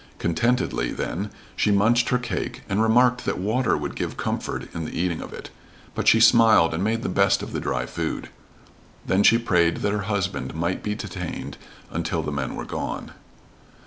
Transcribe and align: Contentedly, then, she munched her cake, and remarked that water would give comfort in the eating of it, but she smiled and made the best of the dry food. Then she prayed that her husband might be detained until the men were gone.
Contentedly, 0.17 0.91
then, 0.91 1.29
she 1.55 1.69
munched 1.69 2.09
her 2.09 2.17
cake, 2.17 2.63
and 2.67 2.81
remarked 2.81 3.23
that 3.23 3.37
water 3.37 3.77
would 3.77 3.95
give 3.95 4.17
comfort 4.17 4.67
in 4.73 4.83
the 4.85 4.99
eating 4.99 5.21
of 5.21 5.31
it, 5.31 5.51
but 5.93 6.07
she 6.07 6.19
smiled 6.19 6.73
and 6.73 6.83
made 6.83 7.03
the 7.03 7.07
best 7.07 7.43
of 7.43 7.53
the 7.53 7.59
dry 7.59 7.85
food. 7.85 8.29
Then 9.05 9.21
she 9.21 9.37
prayed 9.37 9.77
that 9.83 9.91
her 9.93 10.01
husband 10.09 10.55
might 10.55 10.81
be 10.81 10.95
detained 10.95 11.55
until 11.91 12.23
the 12.23 12.31
men 12.31 12.55
were 12.55 12.65
gone. 12.65 13.11